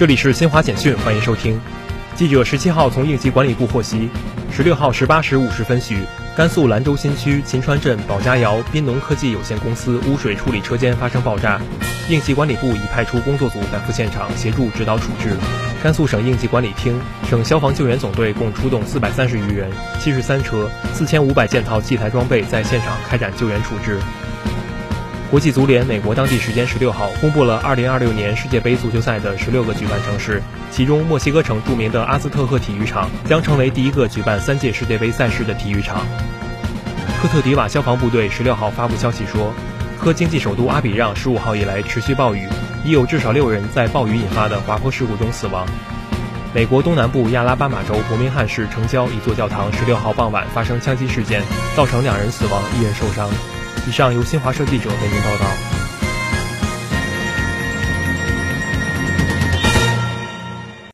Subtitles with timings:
[0.00, 1.60] 这里是新华简讯，欢迎收听。
[2.14, 4.08] 记者十七号从应急管理部获悉，
[4.50, 5.98] 十六号十八时五十分许，
[6.34, 11.60] 甘肃兰州新区秦川镇保家窑滨农科技有限公司污水处理车间发生爆炸，
[12.08, 15.36] 应急管理部已派出工作组赶赴现场协助指导处置。
[15.82, 16.98] 甘肃省应急管理厅、
[17.28, 19.70] 省消防救援总队共出动四百三十余人、
[20.00, 24.00] 七十三车、四千五百件套器材装备，在现场开展救援处置。
[25.30, 36.04] 国际足联美国当地时间十六号公布了二零二六年世界杯足球赛的十六个举办城市，其中墨西哥城著名的阿兹特克体育场将成为第一个举办三届世界杯赛事的体育场。
[37.22, 39.52] 科特迪瓦消防部队十六号发布消息说，
[40.00, 42.48] 科经济首都阿比让十五号以来持续暴雨，
[42.84, 45.64] 已有至少六人在暴雨引发的滑坡事故中死亡。
[46.52, 51.40] 美国东南部亚拉巴马州伯明翰市城郊一座教堂十六号傍晚发生枪击事件，
[51.76, 53.30] 造成两人死亡，一人受伤。
[53.86, 55.79] 以上由新华社记者为您报道。